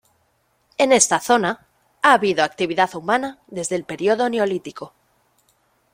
[0.79, 1.67] En esta zona
[2.01, 4.93] ha habido actividad humana desde el período Neolítico.